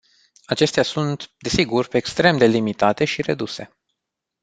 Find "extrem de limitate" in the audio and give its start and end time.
1.91-3.05